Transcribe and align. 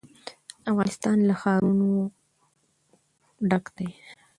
افغانستان 0.71 1.17
له 1.27 1.33
ښارونه 1.41 1.87
ډک 3.49 3.65
دی. 3.77 3.89